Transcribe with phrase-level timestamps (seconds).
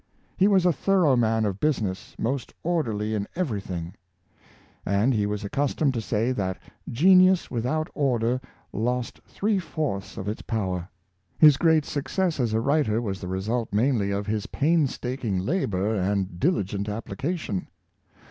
[0.35, 3.93] He was a thorough man of business, most orderly in every thing;
[4.83, 6.57] and he was accustomed to say that
[6.89, 8.41] genius with out order
[8.73, 10.89] lost three fourths of its power.
[11.37, 15.93] His great success as a writer was the result mainly of his pains taking labor
[15.93, 17.67] and diligent application.